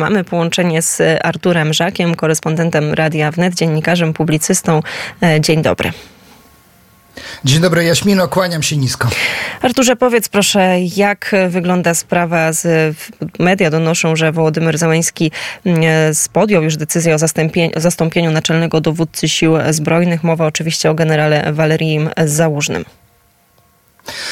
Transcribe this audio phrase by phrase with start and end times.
[0.00, 4.82] Mamy połączenie z Arturem Żakiem, korespondentem Radia Wnet, dziennikarzem, publicystą.
[5.22, 5.92] E, dzień dobry.
[7.44, 9.08] Dzień dobry, Jaśmino, kłaniam się nisko.
[9.62, 12.96] Arturze, powiedz proszę, jak wygląda sprawa z...
[13.38, 15.32] Media donoszą, że Wołodymyr Załęski
[15.66, 15.82] mm,
[16.32, 17.18] podjął już decyzję o,
[17.76, 20.24] o zastąpieniu naczelnego dowódcy sił zbrojnych.
[20.24, 22.84] Mowa oczywiście o generale Walerii Załużnym.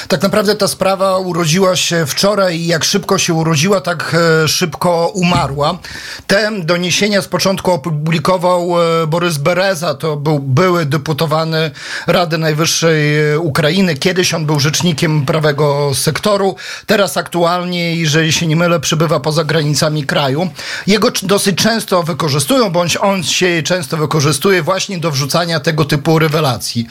[0.09, 5.11] Tak naprawdę ta sprawa urodziła się wczoraj i jak szybko się urodziła, tak e, szybko
[5.15, 5.79] umarła.
[6.27, 11.71] Te doniesienia z początku opublikował e, Borys Bereza, to był były deputowany
[12.07, 13.95] Rady Najwyższej e, Ukrainy.
[13.97, 20.05] Kiedyś on był rzecznikiem prawego sektoru, teraz aktualnie, jeżeli się nie mylę, przybywa poza granicami
[20.05, 20.51] kraju.
[20.87, 26.87] Jego dosyć często wykorzystują, bądź on się często wykorzystuje właśnie do wrzucania tego typu rewelacji.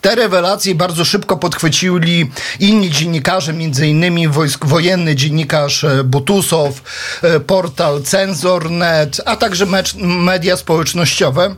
[0.00, 2.21] Te rewelacje bardzo szybko podchwycili
[2.60, 6.82] inni dziennikarze, między innymi wojsk, wojenny dziennikarz e, Butusow,
[7.22, 11.54] e, portal Cenzor.net, a także media społecznościowe.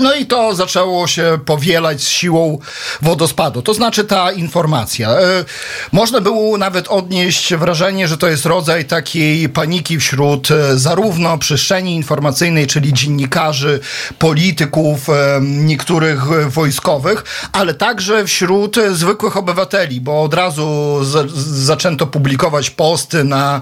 [0.00, 2.58] No i to zaczęło się powielać z siłą
[3.02, 3.62] wodospadu.
[3.62, 5.10] To znaczy ta informacja.
[5.10, 5.44] E,
[5.92, 11.94] można było nawet odnieść wrażenie, że to jest rodzaj takiej paniki wśród e, zarówno przestrzeni
[11.94, 13.80] informacyjnej, czyli dziennikarzy,
[14.18, 21.00] polityków, e, niektórych wojskowych, ale także wśród zwykłych obywateli, bo od razu
[21.44, 23.60] zaczęto publikować posty na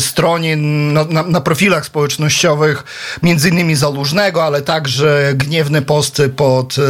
[0.00, 2.84] stronie, na, na, na profilach społecznościowych,
[3.22, 6.82] między innymi Zalużnego, ale także gniew posty pod e,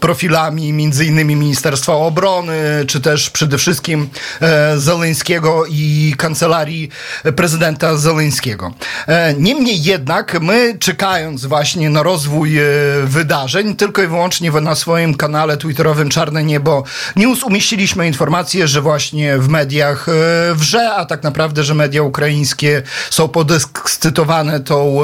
[0.00, 4.08] profilami między innymi Ministerstwa Obrony, czy też przede wszystkim
[4.40, 6.88] e, Zeleńskiego i kancelarii
[7.36, 8.72] prezydenta Zeleńskiego.
[9.06, 12.58] E, niemniej jednak my czekając właśnie na rozwój
[13.04, 16.84] wydarzeń, tylko i wyłącznie na swoim kanale twitterowym Czarne Niebo
[17.16, 20.06] News umieściliśmy informację, że właśnie w mediach
[20.54, 25.00] wrze, a tak naprawdę, że media ukraińskie są podekscytowane tą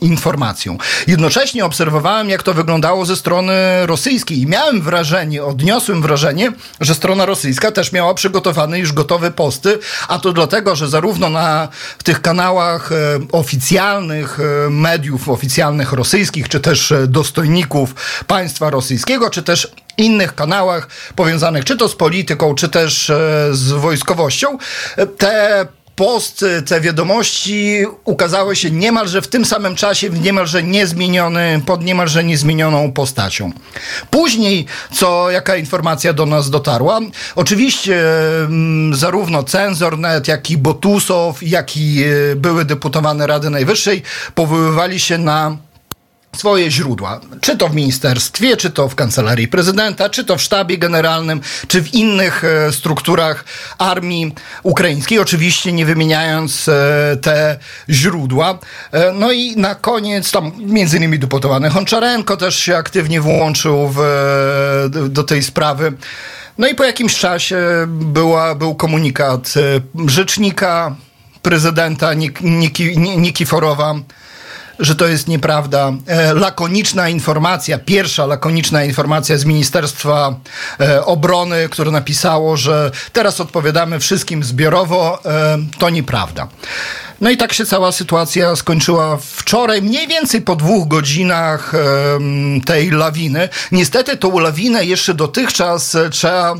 [0.00, 0.78] informacją.
[1.06, 3.52] Jednocześnie obserwowałem, jak to wyglądało ze strony
[3.86, 4.40] rosyjskiej.
[4.40, 9.78] I miałem wrażenie, odniosłem wrażenie, że strona rosyjska też miała przygotowane już gotowe posty,
[10.08, 11.68] a to dlatego, że zarówno na
[12.04, 12.96] tych kanałach e,
[13.32, 17.94] oficjalnych e, mediów oficjalnych rosyjskich, czy też e, dostojników
[18.26, 23.12] państwa rosyjskiego, czy też innych kanałach powiązanych czy to z polityką, czy też
[23.50, 24.58] z wojskowością,
[25.18, 25.66] te
[25.96, 32.92] posty, te wiadomości ukazały się niemalże w tym samym czasie, niemalże niezmieniony, pod niemalże niezmienioną
[32.92, 33.52] postacią.
[34.10, 37.00] Później, co jaka informacja do nas dotarła?
[37.34, 38.00] Oczywiście
[38.40, 44.02] mm, zarówno Cenzor.net, jak i Botusow, jak i e, były deputowane Rady Najwyższej
[44.34, 45.56] powoływali się na
[46.36, 50.78] swoje źródła, czy to w ministerstwie, czy to w kancelarii prezydenta, czy to w sztabie
[50.78, 53.44] generalnym, czy w innych e, strukturach
[53.78, 57.58] armii ukraińskiej, oczywiście nie wymieniając e, te
[57.90, 58.58] źródła.
[58.92, 64.00] E, no i na koniec, tam między innymi deputowany Honczarenko też się aktywnie włączył w,
[65.08, 65.92] do tej sprawy.
[66.58, 67.58] No i po jakimś czasie
[67.88, 69.54] była, był komunikat
[70.06, 70.96] rzecznika
[71.42, 73.94] prezydenta Nik, Niki, Nikiforowa,
[74.78, 75.92] że to jest nieprawda.
[76.06, 80.34] E, lakoniczna informacja, pierwsza lakoniczna informacja z Ministerstwa
[80.80, 86.48] e, Obrony, które napisało, że teraz odpowiadamy wszystkim zbiorowo, e, to nieprawda.
[87.20, 91.72] No i tak się cała sytuacja skończyła wczoraj, mniej więcej po dwóch godzinach
[92.66, 93.48] tej lawiny.
[93.72, 96.54] Niestety tą lawinę jeszcze dotychczas trzeba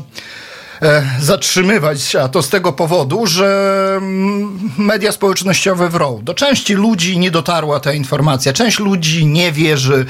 [1.19, 6.19] zatrzymywać, a to z tego powodu, że mm, media społecznościowe wrą.
[6.23, 10.05] Do części ludzi nie dotarła ta informacja, część ludzi nie wierzy.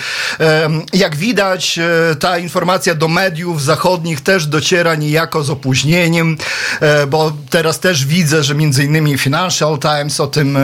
[0.94, 6.38] Jak widać, e, ta informacja do mediów zachodnich też dociera niejako z opóźnieniem,
[6.82, 10.58] e, bo teraz też widzę, że między innymi Financial Times o tym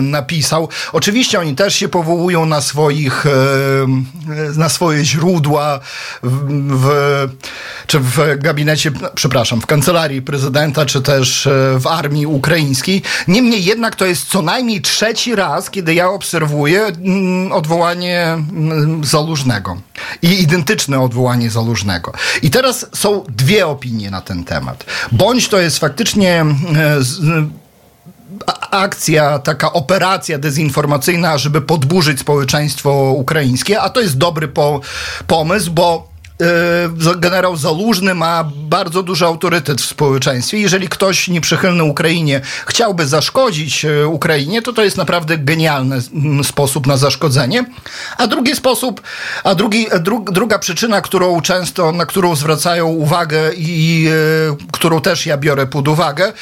[0.00, 0.68] napisał.
[0.92, 3.24] Oczywiście oni też się powołują na swoich,
[4.56, 5.80] na swoje źródła
[6.22, 6.46] w,
[6.82, 7.28] w
[7.92, 13.02] czy w gabinecie przepraszam, w kancelarii prezydenta, czy też e, w armii ukraińskiej.
[13.28, 19.80] Niemniej jednak to jest co najmniej trzeci raz, kiedy ja obserwuję mm, odwołanie mm, Zalużnego
[20.22, 22.12] i identyczne odwołanie Zalużnego.
[22.42, 24.84] I teraz są dwie opinie na ten temat.
[25.12, 26.44] Bądź to jest faktycznie
[26.76, 26.96] e,
[28.70, 34.80] akcja, taka operacja dezinformacyjna, żeby podburzyć społeczeństwo ukraińskie, a to jest dobry po,
[35.26, 36.11] pomysł, bo
[37.16, 40.58] generał Zalużny ma bardzo duży autorytet w społeczeństwie.
[40.58, 46.02] Jeżeli ktoś nieprzychylny Ukrainie chciałby zaszkodzić e, Ukrainie, to to jest naprawdę genialny
[46.42, 47.64] sposób na zaszkodzenie.
[48.18, 49.00] A drugi sposób,
[49.44, 54.08] a drugi, dru, druga przyczyna, którą często, na którą zwracają uwagę i
[54.52, 56.32] e, którą też ja biorę pod uwagę,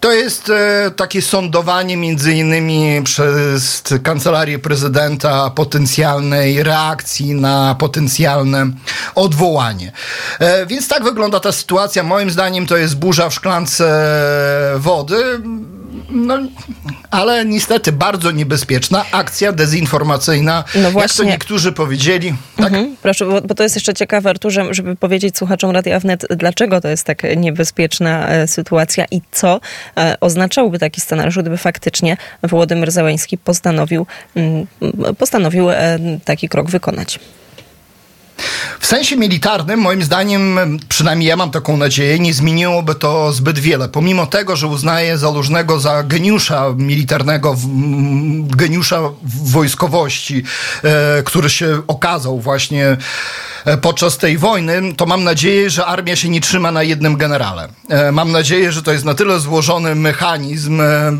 [0.00, 8.66] To jest e, takie sądowanie między innymi przez kancelarię prezydenta potencjalnej reakcji na potencjalne
[9.14, 9.92] odwołanie.
[10.38, 12.02] E, więc tak wygląda ta sytuacja.
[12.02, 13.86] Moim zdaniem to jest burza w szklance
[14.76, 15.40] wody.
[16.10, 16.38] No,
[17.10, 21.24] ale niestety bardzo niebezpieczna akcja dezinformacyjna, No jak to właśnie.
[21.24, 22.34] niektórzy powiedzieli.
[22.56, 22.66] Tak?
[22.66, 26.80] Mhm, proszę, bo, bo to jest jeszcze ciekawe, Arturze, żeby powiedzieć słuchaczom Radia Wnet, dlaczego
[26.80, 29.60] to jest tak niebezpieczna e, sytuacja i co
[29.96, 34.66] e, oznaczałby taki scenariusz, gdyby faktycznie Wołodymyr Zełański postanowił, mm,
[35.18, 37.18] postanowił e, taki krok wykonać.
[38.80, 43.88] W sensie militarnym, moim zdaniem, przynajmniej ja mam taką nadzieję, nie zmieniłoby to zbyt wiele.
[43.88, 47.56] Pomimo tego, że uznaję Zalużnego za geniusza militarnego,
[48.56, 49.00] geniusza
[49.44, 50.44] wojskowości,
[50.82, 52.96] e, który się okazał właśnie
[53.82, 57.68] podczas tej wojny, to mam nadzieję, że armia się nie trzyma na jednym generale.
[57.88, 61.16] E, mam nadzieję, że to jest na tyle złożony mechanizm e,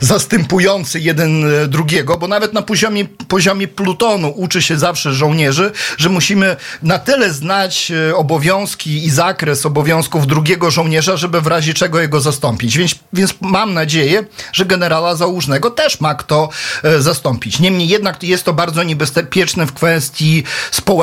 [0.00, 6.08] zastępujący jeden e, drugiego, bo nawet na poziomie, poziomie plutonu uczy się zawsze żołnierzy, że
[6.08, 12.00] musimy na tyle znać e, obowiązki i zakres obowiązków drugiego żołnierza, żeby w razie czego
[12.00, 12.78] jego zastąpić.
[12.78, 16.48] Więc, więc mam nadzieję, że generała Załużnego też ma kto
[16.82, 17.60] e, zastąpić.
[17.60, 20.44] Niemniej jednak jest to bardzo niebezpieczne w kwestii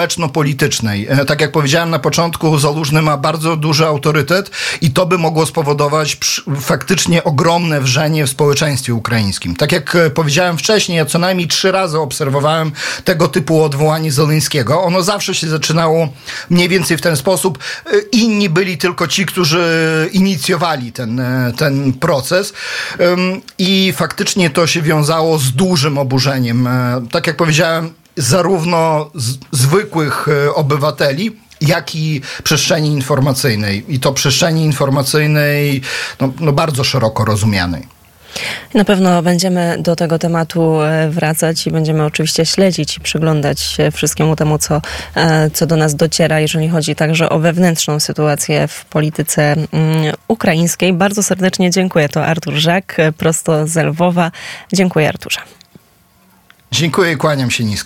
[0.07, 1.07] społeczno-politycznej.
[1.09, 4.51] E, Tak jak powiedziałem na początku, Zalużny ma bardzo duży autorytet
[4.81, 6.17] i to by mogło spowodować
[6.61, 9.55] faktycznie ogromne wrzenie w społeczeństwie ukraińskim.
[9.55, 12.71] Tak jak e, powiedziałem wcześniej, ja co najmniej trzy razy obserwowałem
[13.03, 14.81] tego typu odwołanie Zeleńskiego.
[14.83, 16.09] Ono zawsze się zaczynało
[16.49, 17.57] mniej więcej w ten sposób.
[17.85, 21.21] E, Inni byli tylko ci, którzy inicjowali ten,
[21.57, 22.53] ten proces
[23.57, 26.69] i faktycznie to się wiązało z dużym oburzeniem.
[27.11, 33.85] Tak jak powiedziałem, zarówno z, zwykłych e, obywateli, jak i przestrzeni informacyjnej.
[33.87, 35.81] I to przestrzeni informacyjnej
[36.21, 37.97] no, no bardzo szeroko rozumianej.
[38.73, 43.91] Na pewno będziemy do tego tematu e, wracać i będziemy oczywiście śledzić i przyglądać się
[43.91, 44.81] wszystkiemu temu, co,
[45.15, 49.67] e, co do nas dociera, jeżeli chodzi także o wewnętrzną sytuację w polityce mm,
[50.27, 50.93] ukraińskiej.
[50.93, 52.09] Bardzo serdecznie dziękuję.
[52.09, 54.31] To Artur Żak, prosto z Lwowa.
[54.73, 55.39] Dziękuję Arturze.
[56.71, 57.85] Dziękuję i kłaniam się nisko.